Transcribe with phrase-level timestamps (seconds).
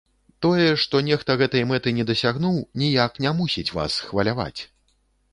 [0.43, 4.61] Тое, што нехта гэтай мэты не дасягнуў, ніяк не мусіць вас хваляваць.